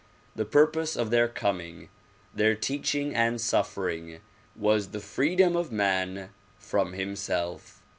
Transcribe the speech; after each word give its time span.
The 0.35 0.45
purpose 0.45 0.95
of 0.97 1.11
their 1.11 1.27
coming, 1.27 1.89
their 2.33 2.55
teaching 2.55 3.13
and 3.13 3.39
suffering 3.39 4.19
was 4.55 4.87
the 4.87 4.99
freedom 4.99 5.55
of 5.55 5.71
man 5.71 6.31
from 6.57 6.93
himself. 6.93 7.83